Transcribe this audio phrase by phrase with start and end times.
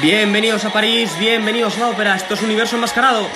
[0.00, 3.26] Bienvenidos a París, bienvenidos a la ópera, esto es Universo Enmascarado.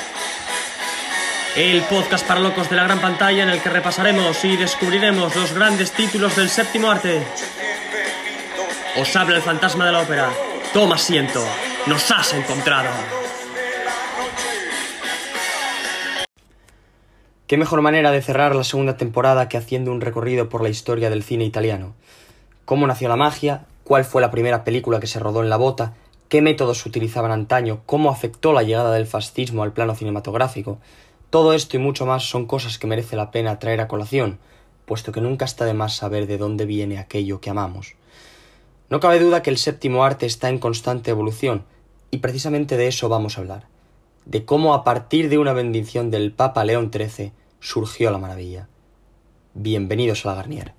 [1.57, 5.53] El podcast para locos de la gran pantalla en el que repasaremos y descubriremos los
[5.55, 7.21] grandes títulos del séptimo arte.
[8.97, 10.31] Os habla el fantasma de la ópera.
[10.73, 11.45] Toma asiento,
[11.87, 12.91] nos has encontrado.
[17.49, 21.11] ¿Qué mejor manera de cerrar la segunda temporada que haciendo un recorrido por la historia
[21.11, 21.97] del cine italiano?
[22.65, 23.65] ¿Cómo nació la magia?
[23.83, 25.95] ¿Cuál fue la primera película que se rodó en la bota?
[26.33, 27.83] ¿Qué métodos utilizaban antaño?
[27.85, 30.79] ¿Cómo afectó la llegada del fascismo al plano cinematográfico?
[31.29, 34.39] Todo esto y mucho más son cosas que merece la pena traer a colación,
[34.87, 37.97] puesto que nunca está de más saber de dónde viene aquello que amamos.
[38.89, 41.67] No cabe duda que el séptimo arte está en constante evolución,
[42.11, 43.67] y precisamente de eso vamos a hablar,
[44.25, 48.69] de cómo a partir de una bendición del Papa León XIII surgió la maravilla.
[49.53, 50.73] Bienvenidos a la Garnier.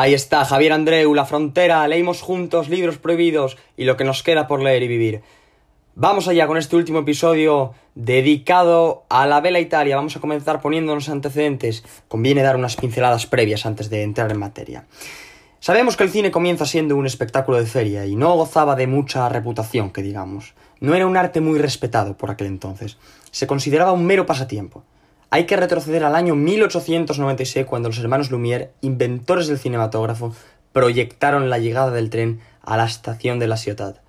[0.00, 4.46] Ahí está, Javier Andreu, La Frontera, leímos juntos libros prohibidos y lo que nos queda
[4.46, 5.20] por leer y vivir.
[5.94, 9.96] Vamos allá con este último episodio dedicado a la Vela Italia.
[9.96, 11.84] Vamos a comenzar poniéndonos antecedentes.
[12.08, 14.86] Conviene dar unas pinceladas previas antes de entrar en materia.
[15.58, 19.28] Sabemos que el cine comienza siendo un espectáculo de feria y no gozaba de mucha
[19.28, 20.54] reputación, que digamos.
[20.80, 22.96] No era un arte muy respetado por aquel entonces.
[23.32, 24.82] Se consideraba un mero pasatiempo.
[25.32, 30.34] Hay que retroceder al año 1896 cuando los hermanos Lumière, inventores del cinematógrafo,
[30.72, 34.00] proyectaron la llegada del tren a la estación de la Ciudad.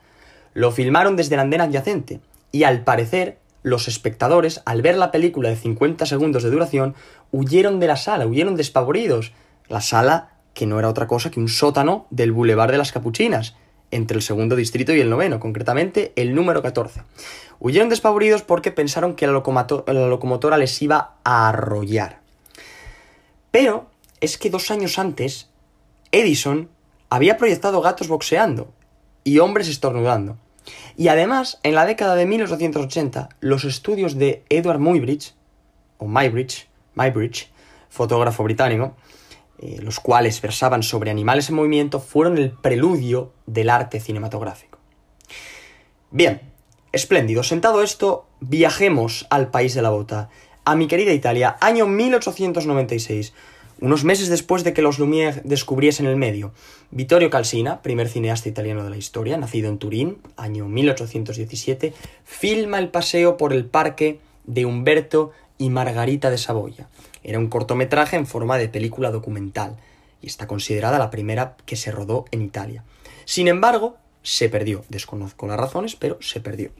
[0.56, 2.22] Lo filmaron desde la andén adyacente
[2.52, 6.96] y al parecer los espectadores, al ver la película de 50 segundos de duración,
[7.32, 9.32] huyeron de la sala, huyeron despavoridos.
[9.70, 13.56] La sala que no era otra cosa que un sótano del Boulevard de las Capuchinas,
[13.92, 17.04] entre el segundo distrito y el noveno, concretamente el número 14.
[17.60, 22.20] Huyeron despavoridos porque pensaron que la, la, locomotora les iba a arrollar.
[23.52, 23.88] Pero
[24.20, 25.50] es que dos años antes,
[26.12, 26.70] Edison
[27.10, 28.72] había proyectado gatos boxeando
[29.24, 30.38] y hombres estornudando.
[30.98, 35.34] Y además, en la década de 1880, los estudios de Edward Muybridge,
[35.98, 37.52] o Muybridge, Muybridge
[37.92, 38.96] fotógrafo británico,
[39.62, 44.80] eh, los cuales versaban sobre animales en movimiento, fueron el preludio del arte cinematográfico.
[46.10, 46.42] Bien,
[46.92, 47.44] espléndido.
[47.44, 50.30] Sentado esto, viajemos al país de la bota,
[50.66, 53.34] a mi querida Italia, año 1896,
[53.80, 56.54] unos meses después de que los Lumière descubriesen el medio.
[56.92, 61.94] Vittorio Calsina, primer cineasta italiano de la historia, nacido en Turín, año 1817,
[62.24, 66.88] filma el paseo por el parque de Humberto y Margarita de Saboya.
[67.24, 69.78] Era un cortometraje en forma de película documental
[70.20, 72.84] y está considerada la primera que se rodó en Italia.
[73.26, 74.84] Sin embargo, se perdió.
[74.90, 76.72] Desconozco las razones, pero se perdió.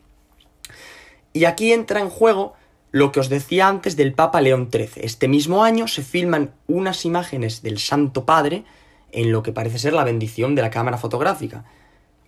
[1.32, 2.56] Y aquí entra en juego
[2.90, 4.90] lo que os decía antes del Papa León XIII.
[4.96, 8.64] Este mismo año se filman unas imágenes del Santo Padre
[9.12, 11.66] en lo que parece ser la bendición de la cámara fotográfica.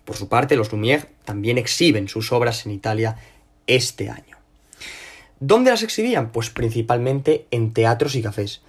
[0.04, 3.16] Por su parte, los Lumière también exhiben sus obras en Italia
[3.66, 4.33] este año.
[5.46, 6.32] ¿Dónde las exhibían?
[6.32, 8.62] Pues principalmente en teatros y cafés.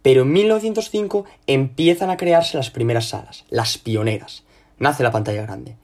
[0.00, 4.42] Pero en 1905 empiezan a crearse las primeras salas, las pioneras.
[4.78, 5.76] Nace la pantalla grande.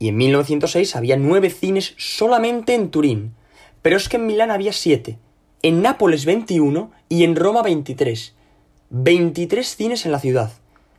[0.00, 3.36] Y en 1906 había nueve cines solamente en Turín.
[3.80, 5.18] Pero es que en Milán había siete,
[5.62, 8.34] en Nápoles 21 y en Roma 23.
[8.90, 10.50] 23 cines en la ciudad.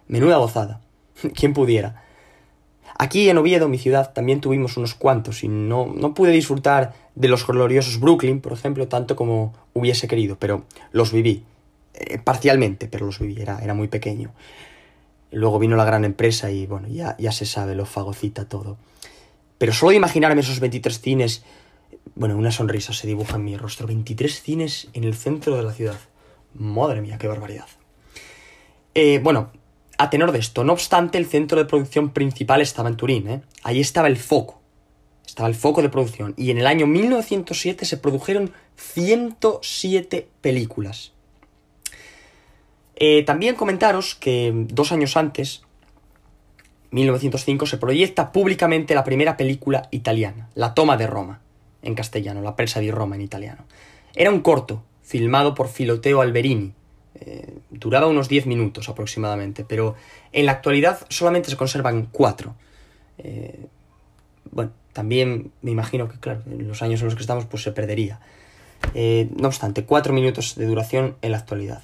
[0.08, 0.80] Menuda gozada.
[1.36, 2.06] ¿Quién pudiera?
[2.98, 7.28] Aquí en Oviedo, mi ciudad, también tuvimos unos cuantos y no, no pude disfrutar de
[7.28, 11.44] los gloriosos Brooklyn, por ejemplo, tanto como hubiese querido, pero los viví.
[11.94, 14.32] Eh, parcialmente, pero los viví, era, era, muy pequeño.
[15.32, 18.78] Luego vino la gran empresa y bueno, ya, ya se sabe, lo fagocita todo.
[19.58, 21.44] Pero solo de imaginarme esos 23 cines,
[22.16, 23.88] bueno, una sonrisa se dibuja en mi rostro.
[23.88, 26.00] 23 cines en el centro de la ciudad.
[26.54, 27.68] Madre mía, qué barbaridad.
[28.94, 29.52] Eh, bueno,
[29.98, 33.42] a tenor de esto, no obstante, el centro de producción principal estaba en Turín, ¿eh?
[33.64, 34.61] Ahí estaba el foco.
[35.32, 36.34] Estaba el foco de producción.
[36.36, 41.14] Y en el año 1907 se produjeron 107 películas.
[42.98, 45.62] Eh, también comentaros que dos años antes,
[46.90, 51.40] 1905, se proyecta públicamente la primera película italiana, La Toma de Roma.
[51.82, 53.64] en castellano, La presa di Roma en italiano.
[54.14, 56.74] Era un corto, filmado por Filoteo Alberini.
[57.16, 59.96] Eh, duraba unos 10 minutos aproximadamente, pero
[60.34, 62.54] en la actualidad solamente se conservan cuatro.
[63.18, 63.68] Eh,
[64.52, 67.72] bueno, también me imagino que, claro, en los años en los que estamos, pues se
[67.72, 68.20] perdería.
[68.94, 71.82] Eh, no obstante, cuatro minutos de duración en la actualidad.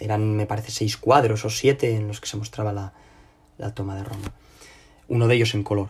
[0.00, 2.92] Eran, me parece, seis cuadros o siete en los que se mostraba la,
[3.56, 4.32] la toma de Roma.
[5.08, 5.88] Uno de ellos en color.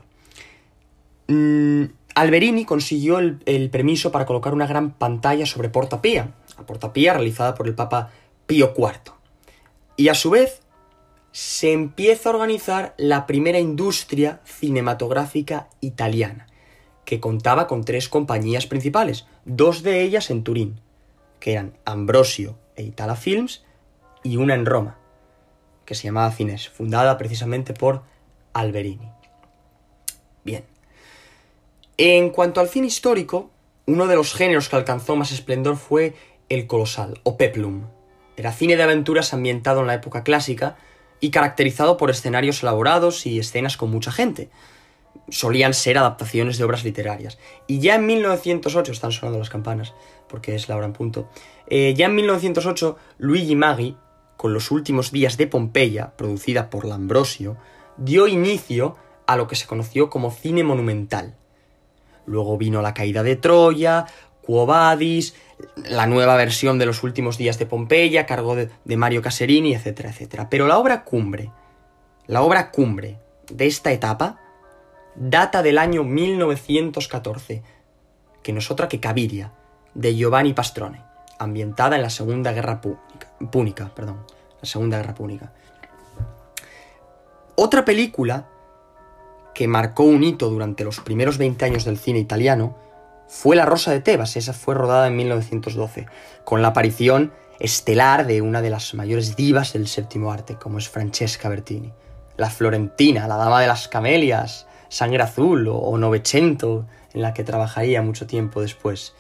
[1.27, 1.85] Mm,
[2.15, 6.93] Alberini consiguió el, el, permiso para colocar una gran pantalla sobre Porta Pía, la Porta
[6.93, 8.11] Pía realizada por el Papa
[8.47, 9.13] Pío IV.
[9.97, 10.63] Y a su vez
[11.39, 16.49] se empieza a organizar la primera industria cinematográfica italiana,
[17.05, 20.81] que contaba con tres compañías principales, dos de ellas en Turín,
[21.39, 23.65] que eran Ambrosio e Itala Films,
[24.25, 24.99] y una en Roma,
[25.85, 28.03] que se llamaba Cines, fundada precisamente por
[28.53, 29.13] Alberini.
[30.43, 30.65] Bien.
[31.99, 33.53] En cuanto al cine histórico,
[33.87, 36.17] uno de los géneros que alcanzó más esplendor fue
[36.49, 37.85] el colosal, o peplum.
[38.37, 40.77] Era cine de aventuras ambientado en la época clásica
[41.21, 44.51] y caracterizado por escenarios elaborados y escenas con mucha gente.
[45.31, 47.39] Solían ser adaptaciones de obras literarias.
[47.67, 49.95] Y ya en 1908, están sonando las campanas,
[50.29, 51.29] porque es la hora en punto,
[51.67, 53.97] eh, ya en 1908 Luigi Maggi,
[54.37, 57.57] con los últimos días de Pompeya, producida por Lambrosio,
[57.97, 61.37] dio inicio a lo que se conoció como cine monumental.
[62.25, 64.07] Luego vino la caída de Troya,
[64.49, 65.35] Quo Vadis,
[65.91, 70.09] la nueva versión de los últimos días de Pompeya, cargo de, de, Mario Caserini, etcétera,
[70.09, 70.49] etcétera.
[70.49, 71.53] Pero la obra cumbre,
[72.27, 73.19] la obra cumbre
[73.53, 74.41] de esta etapa,
[75.17, 77.63] data del año 1914,
[78.43, 79.53] que no es otra que Caviria,
[79.93, 81.05] de Giovanni Pastrone,
[81.39, 84.25] ambientada en la Segunda Guerra Púnica, Púnica, perdón,
[84.63, 85.53] la Segunda Guerra Púnica.
[87.55, 88.49] Otra película
[89.55, 92.88] que marcó un hito durante los primeros 20 años del cine italiano
[93.29, 96.07] fue La Rosa de Tebas, esa fue rodada en 1912,
[96.45, 100.89] con la aparición estelar de una de las mayores divas del séptimo arte, como es
[100.89, 101.93] Francesca Bertini.
[102.37, 108.01] La Florentina, la Dama de las Camelias, Sangre Azul o Novecento, en la que trabajaría
[108.01, 109.15] mucho tiempo después.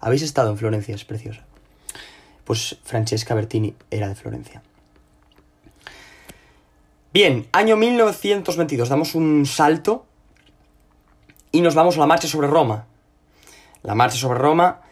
[0.00, 1.44] Habéis estado en Florencia, es preciosa.
[2.44, 4.62] Pues Francesca Bertini era de Florencia.
[7.12, 10.06] Bien, año 1922, damos un salto
[11.52, 12.86] y nos vamos a la marcha sobre Roma.
[13.82, 14.82] La marcha sobre Roma,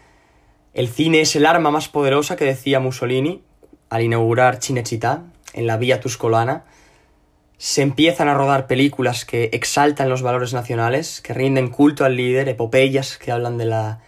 [0.72, 3.42] el cine es el arma más poderosa que decía Mussolini
[3.90, 6.64] al inaugurar Cinecittà en la vía tuscolana.
[7.58, 12.48] Se empiezan a rodar películas que exaltan los valores nacionales, que rinden culto al líder,
[12.48, 14.00] epopeyas que hablan de la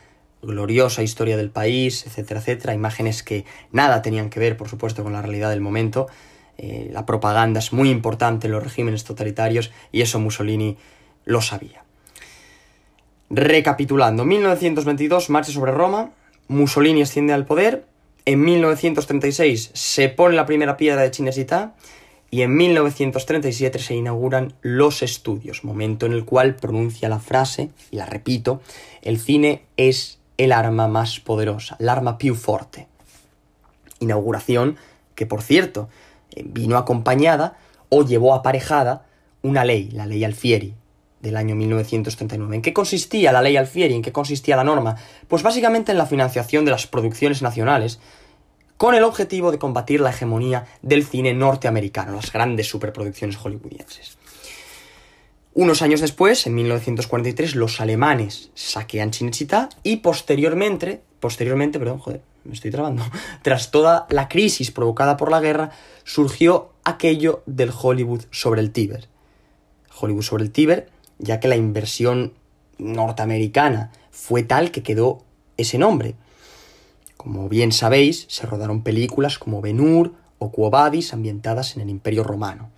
[0.43, 5.13] gloriosa historia del país, etcétera, etcétera, imágenes que nada tenían que ver, por supuesto, con
[5.13, 6.07] la realidad del momento.
[6.57, 10.79] Eh, la propaganda es muy importante en los regímenes totalitarios y eso Mussolini
[11.25, 11.85] lo sabía.
[13.33, 16.11] Recapitulando, 1922 marcha sobre Roma,
[16.49, 17.87] Mussolini asciende al poder,
[18.25, 21.75] en 1936 se pone la primera piedra de Cinecittà
[22.33, 27.99] y en 1937 se inauguran los estudios, momento en el cual pronuncia la frase, y
[27.99, 28.63] la repito,
[29.03, 32.89] el cine es el arma más poderosa, el arma più forte.
[34.01, 34.77] Inauguración
[35.15, 35.89] que, por cierto,
[36.37, 37.57] vino acompañada
[37.91, 39.07] o llevó aparejada
[39.43, 40.75] una ley, la ley Alfieri,
[41.21, 42.57] del año 1939.
[42.57, 43.95] ¿En qué consistía la ley Alfieri?
[43.95, 44.97] ¿En qué consistía la norma?
[45.29, 48.01] Pues básicamente en la financiación de las producciones nacionales,
[48.77, 54.17] con el objetivo de combatir la hegemonía del cine norteamericano, las grandes superproducciones hollywoodienses.
[55.53, 62.55] Unos años después, en 1943, los alemanes saquean Cinecittà y posteriormente, posteriormente, perdón, joder, me
[62.55, 63.05] estoy trabando,
[63.43, 65.73] tras toda la crisis provocada por la guerra,
[66.05, 69.09] surgió aquello del Hollywood sobre el Tíber.
[70.01, 70.89] Hollywood sobre el Tíber,
[71.21, 72.33] ya que la inversión
[72.79, 75.23] norteamericana fue tal que quedó
[75.57, 76.15] ese nombre.
[77.17, 82.25] Como bien sabéis, se rodaron películas como Ben-Hur o Quo Vadis ambientadas en el Imperio
[82.25, 82.71] Romano.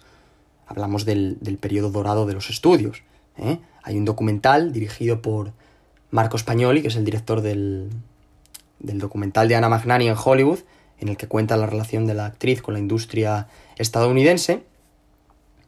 [0.67, 3.05] Hablamos del, del periodo dorado de los estudios.
[3.39, 3.59] ¿eh?
[3.85, 5.53] Hay un documental dirigido por
[6.11, 7.91] Marco Spagnoli, que es el director del,
[8.81, 10.61] del documental de Anna Magnani en Hollywood,
[10.99, 14.65] en el que cuenta la relación de la actriz con la industria estadounidense.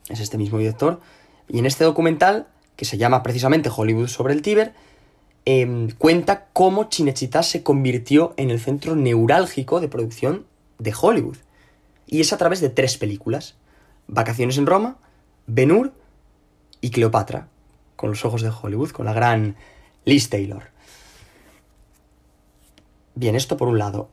[0.08, 1.00] Es este mismo director.
[1.48, 4.74] Y en este documental, que se llama precisamente Hollywood sobre el Tíber,
[5.46, 10.46] eh, cuenta cómo Cinecittà se convirtió en el centro neurálgico de producción
[10.78, 11.36] de Hollywood.
[12.06, 13.54] Y es a través de tres películas.
[14.06, 14.98] Vacaciones en Roma,
[15.46, 15.92] Ben-Hur
[16.80, 17.48] y Cleopatra,
[17.96, 19.56] con los ojos de Hollywood, con la gran
[20.04, 20.64] Liz Taylor.
[23.14, 24.10] Bien, esto por un lado.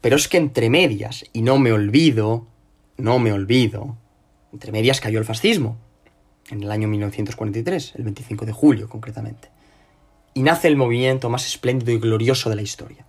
[0.00, 2.46] Pero es que entre medias, y no me olvido,
[2.96, 3.96] no me olvido,
[4.52, 5.78] entre medias cayó el fascismo,
[6.50, 9.48] en el año 1943, el 25 de julio concretamente.
[10.36, 13.06] y nace el movimiento más espléndido y glorioso de la historia.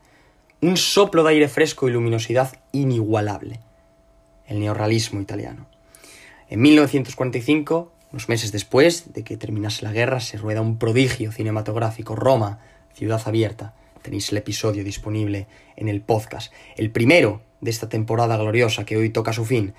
[0.61, 3.61] Un soplo de aire fresco y luminosidad inigualable.
[4.45, 5.65] El neorrealismo italiano.
[6.49, 12.15] En 1945, unos meses después de que terminase la guerra, se rueda un prodigio cinematográfico,
[12.15, 12.59] Roma,
[12.93, 13.73] ciudad abierta.
[14.03, 16.53] Tenéis el episodio disponible en el podcast.
[16.77, 19.73] El primero de esta temporada gloriosa que hoy toca su fin.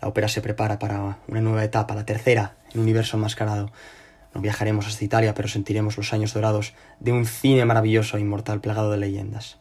[0.00, 3.70] La ópera se prepara para una nueva etapa, la tercera, en universo enmascarado.
[4.34, 8.60] No viajaremos hasta Italia, pero sentiremos los años dorados de un cine maravilloso e inmortal
[8.60, 9.58] plagado de leyendas.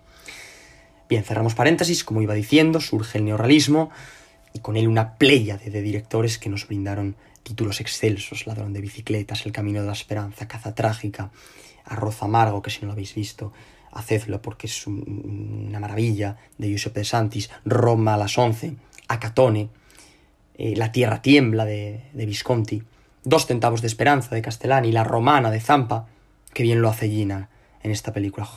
[1.10, 3.89] Bien, cerramos paréntesis, como iba diciendo, surge el neorrealismo
[4.53, 9.46] y con él una playa de directores que nos brindaron títulos excelsos, Ladrón de bicicletas,
[9.46, 11.32] El camino de la esperanza, Caza trágica,
[11.86, 13.53] Arroz amargo, que si no lo habéis visto,
[13.94, 18.75] hacedlo porque es una maravilla, de Giuseppe de Santis, Roma a las once,
[19.08, 19.70] Acatone,
[20.58, 22.84] eh, La tierra tiembla de, de Visconti,
[23.24, 26.08] Dos centavos de esperanza de Castellani, La romana de Zampa.
[26.54, 27.50] Qué bien lo hace Gina
[27.84, 28.48] en esta película.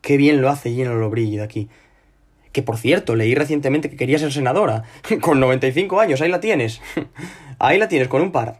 [0.00, 1.68] Qué bien lo hace Gina Lollobrigida de aquí.
[2.52, 4.84] Que por cierto, leí recientemente que quería ser senadora.
[5.20, 6.80] Con 95 años, ahí la tienes.
[7.58, 8.58] Ahí la tienes, con un par.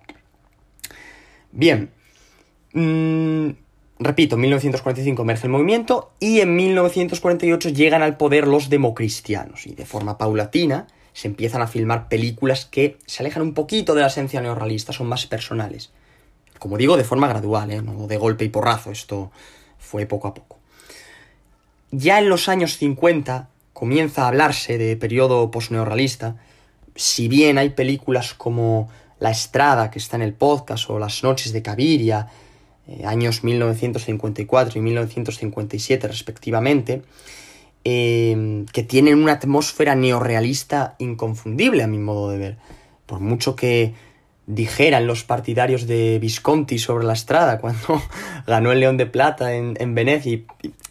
[1.50, 1.90] Bien.
[2.72, 3.48] Mm,
[3.98, 9.66] repito, en 1945 emerge el movimiento y en 1948 llegan al poder los democristianos.
[9.66, 14.00] Y de forma paulatina se empiezan a filmar películas que se alejan un poquito de
[14.02, 15.90] la esencia neorrealista, son más personales.
[16.58, 17.82] Como digo, de forma gradual, ¿eh?
[17.82, 19.30] no de golpe y porrazo, esto
[19.78, 20.58] fue poco a poco.
[21.90, 26.36] Ya en los años 50 comienza a hablarse de periodo posneorrealista,
[26.94, 28.88] si bien hay películas como
[29.18, 32.28] La Estrada, que está en el podcast, o Las Noches de Caviria,
[32.88, 37.02] eh, años 1954 y 1957 respectivamente,
[37.84, 42.56] Em, que tienen una atmósfera neorrealista inconfundible a mi modo de ver.
[43.06, 43.94] Por mucho que
[44.46, 48.00] dijeran los partidarios de Visconti sobre la estrada cuando
[48.46, 50.46] ganó el León de Plata en, Venecia y,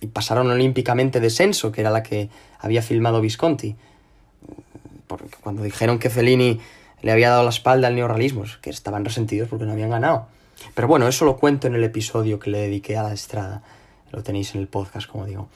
[0.07, 2.29] pasaron olímpicamente descenso, que era la que
[2.59, 3.75] había filmado Visconti.
[5.07, 6.59] Porque cuando dijeron que Fellini
[7.01, 10.27] le había dado la espalda al neorrealismo, que estaban resentidos porque no habían ganado.
[10.73, 13.63] Pero bueno, eso lo cuento en el episodio que le dediqué a la estrada.
[14.11, 15.47] Lo tenéis en el podcast, como digo.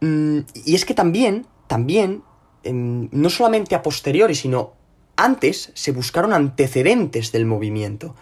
[0.00, 2.22] Mm, y es que también, también,
[2.62, 4.72] em, no solamente a posteriori, sino
[5.16, 8.14] antes se buscaron antecedentes del movimiento.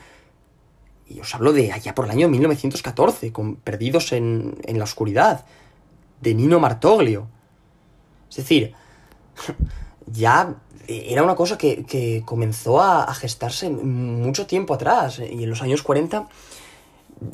[1.08, 5.44] Y os hablo de allá por el año 1914, con Perdidos en, la Oscuridad,
[6.20, 7.28] de Nino Martoglio.
[8.30, 8.72] Es decir,
[10.06, 10.56] ya
[10.88, 16.28] era una cosa que, comenzó a, gestarse mucho tiempo atrás, y en los años 40,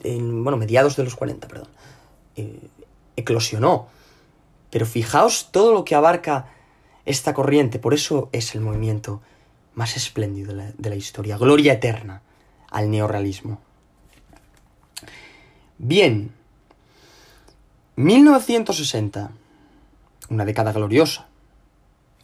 [0.02, 1.68] en, bueno, mediados de los 40, perdón,
[2.36, 2.68] eh,
[3.16, 3.88] eclosionó.
[4.72, 6.46] Pero fijaos todo lo que abarca
[7.04, 9.20] esta corriente, por eso es el movimiento
[9.74, 11.36] más espléndido de la, historia.
[11.36, 12.22] Gloria eterna
[12.70, 13.60] al neorrealismo.
[15.76, 16.32] Bien,
[17.96, 19.32] 1960,
[20.30, 21.28] una década gloriosa.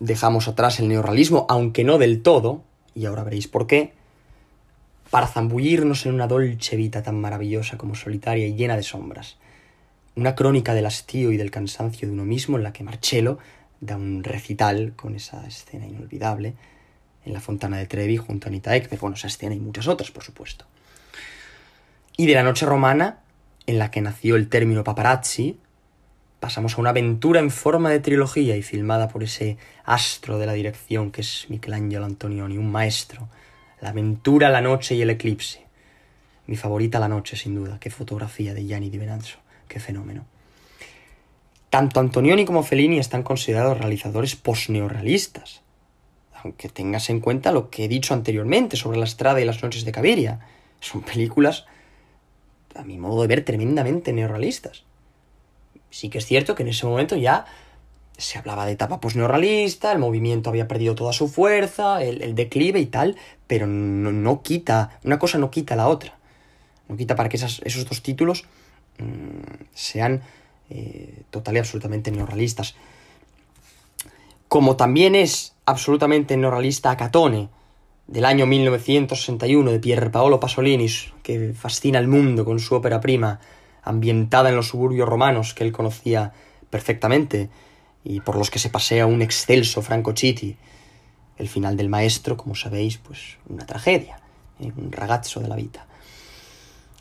[0.00, 2.62] Dejamos atrás el neorrealismo, aunque no del todo,
[2.94, 3.92] y ahora veréis por qué,
[5.10, 9.36] para zambullirnos en una dolce vida tan maravillosa como solitaria y llena de sombras
[10.18, 13.38] una crónica del hastío y del cansancio de uno mismo en la que Marcello
[13.80, 16.54] da un recital con esa escena inolvidable
[17.24, 19.00] en la Fontana de Trevi junto a Anita Ekberg.
[19.00, 20.66] Bueno, esa escena y muchas otras, por supuesto.
[22.16, 23.20] Y de la noche romana,
[23.68, 25.60] en la que nació el término paparazzi,
[26.40, 30.54] pasamos a una aventura en forma de trilogía y filmada por ese astro de la
[30.54, 33.28] dirección que es Michelangelo Antonioni, un maestro.
[33.80, 35.64] La aventura, la noche y el eclipse.
[36.48, 37.78] Mi favorita la noche, sin duda.
[37.78, 39.38] Qué fotografía de Gianni Di Venanzo.
[39.68, 40.24] Qué fenómeno.
[41.70, 45.60] Tanto Antonioni como Fellini están considerados realizadores posneorrealistas,
[46.42, 49.84] aunque tengas en cuenta lo que he dicho anteriormente sobre la estrada y las noches
[49.84, 50.40] de Caviria.
[50.80, 51.66] Son películas,
[52.74, 54.84] a mi modo de ver, tremendamente neorrealistas.
[55.90, 57.44] Sí que es cierto que en ese momento ya
[58.16, 62.86] se hablaba de etapa posneorrealista, el movimiento había perdido toda su fuerza, el, declive y
[62.86, 66.18] tal, pero no, quita, una cosa no quita la otra.
[66.88, 68.44] No quita para que esos dos títulos
[68.98, 70.22] Mm, sean
[70.70, 72.74] eh, total y absolutamente neorrealistas.
[74.48, 77.48] Como también es absolutamente neorrealista Acatone,
[78.06, 80.86] del año 1961 de Pier Paolo Pasolini,
[81.22, 83.38] que fascina al mundo con su ópera prima,
[83.82, 86.32] ambientada en los suburbios romanos que él conocía
[86.70, 87.50] perfectamente
[88.04, 90.56] y por los que se pasea un excelso Franco Chiti.
[91.36, 94.20] El final del maestro, como sabéis, pues una tragedia,
[94.58, 94.72] ¿eh?
[94.76, 95.86] un ragazzo de la vida.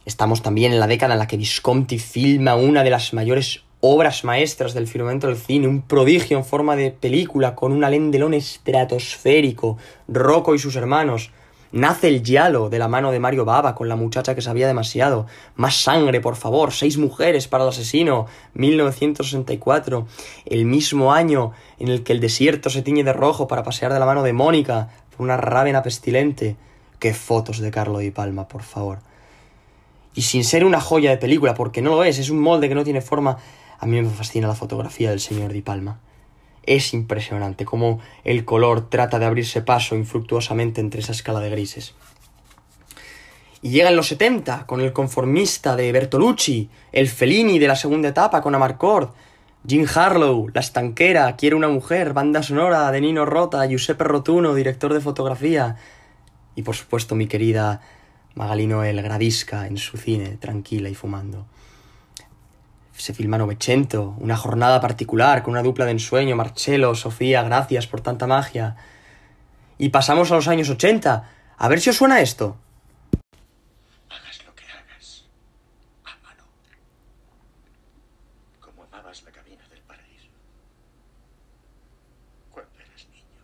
[0.08, 4.24] Estamos también en la década en la que Visconti filma una de las mayores obras
[4.24, 9.78] maestras del firmamento del cine, un prodigio en forma de película con un alendelón estratosférico,
[10.08, 11.32] Rocco y sus hermanos,
[11.74, 15.28] Nace el Giallo de la mano de Mario Baba con la muchacha que sabía demasiado.
[15.58, 16.72] Más sangre, por favor.
[16.72, 18.28] Seis mujeres para el asesino.
[18.54, 20.08] 1964.
[20.46, 24.00] El mismo año en el que el desierto se tiñe de rojo para pasear de
[24.00, 26.56] la mano de Mónica por una rávena pestilente.
[26.98, 29.00] Qué fotos de Carlo Di Palma, por favor.
[30.18, 32.74] Y sin ser una joya de película, porque no lo es, es un molde que
[32.74, 33.38] no tiene forma.
[33.78, 36.00] A mí me fascina la fotografía del señor Di Palma.
[36.64, 41.94] Es impresionante cómo el color trata de abrirse paso infructuosamente entre esa escala de grises.
[43.62, 48.42] Y llegan los 70 con el conformista de Bertolucci, el Fellini de la segunda etapa
[48.42, 49.12] con Amarcord,
[49.68, 54.96] Jim Harlow, La estanquera, Quiere una mujer, banda sonora de Nino Rota, Giuseppe Rotuno, director
[54.96, 55.76] de fotografía,
[56.56, 57.82] y por supuesto mi querida
[58.38, 61.46] Magalino el Gradisca en su cine, tranquila y fumando
[62.98, 68.02] se filma Novecento, una jornada particular con una dupla de ensueño, Marcelo, Sofía, gracias por
[68.02, 68.76] tanta magia.
[69.78, 71.30] Y pasamos a los años 80.
[71.58, 72.58] A ver si os suena esto.
[74.10, 75.26] Hagas lo que hagas.
[76.04, 76.44] Ámalo.
[78.60, 80.30] Como amabas la cabina del paraíso.
[82.52, 83.44] Cuando eras niño.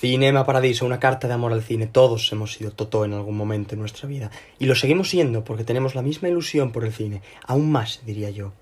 [0.00, 1.86] Cinema Paradiso, una carta de amor al cine.
[1.86, 4.30] Todos hemos sido Totó en algún momento en nuestra vida.
[4.58, 7.20] Y lo seguimos siendo porque tenemos la misma ilusión por el cine.
[7.46, 8.54] Aún más, diría yo.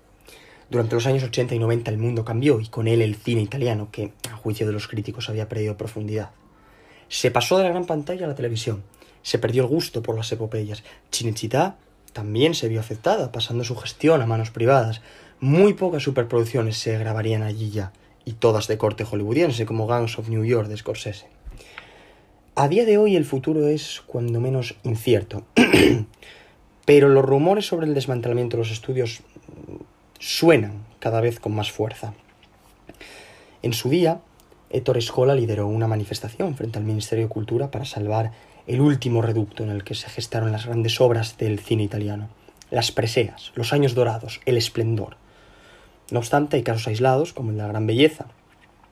[0.69, 3.87] Durante los años 80 y 90 el mundo cambió y con él el cine italiano,
[3.89, 6.31] que, a juicio de los críticos, había perdido profundidad.
[7.07, 8.83] Se pasó de la gran pantalla a la televisión.
[9.21, 10.83] Se perdió el gusto por las epopeyas.
[11.09, 11.75] Cinecittà
[12.11, 14.99] también se vio afectada, pasando su gestión a manos privadas.
[15.39, 17.93] Muy pocas superproducciones se grabarían allí ya,
[18.25, 21.27] y todas de corte hollywoodiense, como Gangs of New York de Scorsese.
[22.55, 25.43] A día de hoy el futuro es cuando menos incierto.
[26.85, 29.21] Pero los rumores sobre el desmantelamiento de los estudios
[30.19, 32.13] suenan cada vez con más fuerza.
[33.61, 34.21] En su día,
[34.69, 38.31] Ettore Scola lideró una manifestación frente al Ministerio de Cultura para salvar
[38.67, 42.29] el último reducto en el que se gestaron las grandes obras del cine italiano,
[42.69, 45.17] las preseas, los años dorados, el esplendor.
[46.11, 48.25] No obstante, hay casos aislados, como el la Gran Belleza,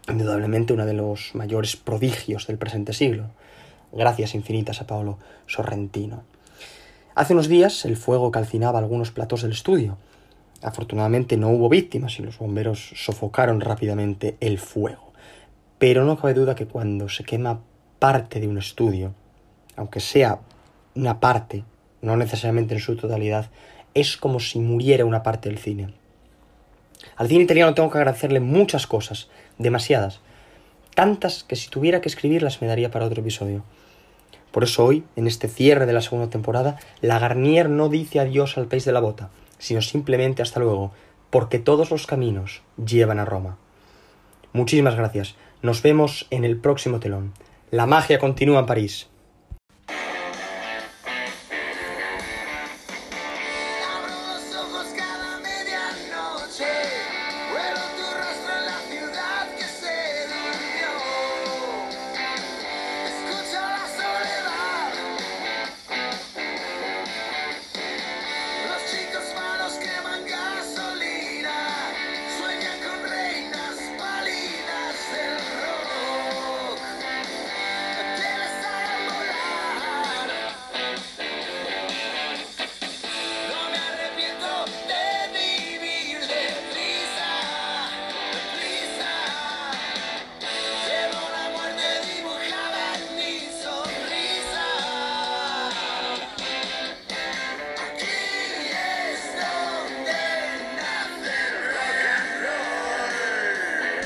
[0.07, 3.25] indudablemente uno de los mayores prodigios del presente siglo.
[3.91, 6.23] Gracias infinitas a Paolo Sorrentino.
[7.15, 9.97] Hace unos días el fuego calcinaba algunos platos del estudio,
[10.61, 15.13] Afortunadamente no hubo víctimas y los bomberos sofocaron rápidamente el fuego.
[15.77, 17.59] Pero no cabe duda que cuando se quema
[17.99, 19.13] parte de un estudio,
[19.75, 20.39] aunque sea
[20.95, 21.63] una parte,
[22.01, 23.51] no necesariamente en su totalidad,
[23.93, 25.93] es como si muriera una parte del cine.
[27.15, 30.19] Al cine italiano tengo que agradecerle muchas cosas, demasiadas,
[30.95, 33.63] tantas que si tuviera que escribirlas me daría para otro episodio.
[34.51, 38.57] Por eso hoy, en este cierre de la segunda temporada, la Garnier no dice adiós
[38.57, 40.91] al país de la bota, sino simplemente hasta luego,
[41.29, 43.57] porque todos los caminos llevan a Roma.
[44.53, 45.35] Muchísimas gracias.
[45.61, 47.33] Nos vemos en el próximo telón.
[47.69, 49.07] La magia continúa en París.